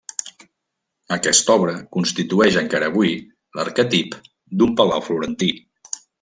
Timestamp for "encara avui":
2.63-3.13